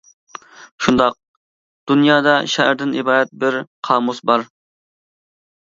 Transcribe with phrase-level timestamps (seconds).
[0.85, 1.17] شۇنداق،
[1.91, 3.59] دۇنيادا شائىردىن ئىبارەت بىر
[3.89, 4.49] قامۇس بار.